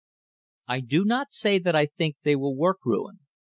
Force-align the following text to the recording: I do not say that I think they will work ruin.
I 0.67 0.79
do 0.79 1.05
not 1.05 1.31
say 1.31 1.59
that 1.59 1.75
I 1.75 1.85
think 1.85 2.15
they 2.23 2.35
will 2.35 2.55
work 2.57 2.79
ruin. 2.85 3.19